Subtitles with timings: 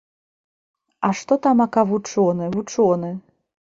[1.07, 3.17] А што тамака вучоны, вучоны!